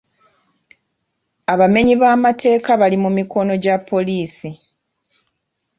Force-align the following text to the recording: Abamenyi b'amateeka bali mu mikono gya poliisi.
Abamenyi 1.53 1.93
b'amateeka 2.01 2.69
bali 2.81 2.97
mu 3.03 3.09
mikono 3.17 3.53
gya 3.63 3.75
poliisi. 3.89 4.49